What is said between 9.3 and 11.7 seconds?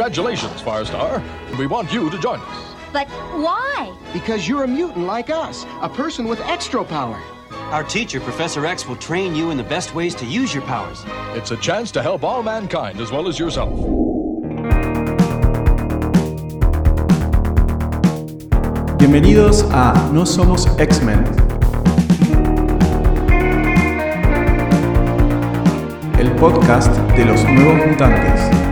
you in the best ways to use your powers. It's a